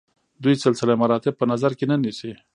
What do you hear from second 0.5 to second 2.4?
سلسله مراتب په نظر کې نه نیسي.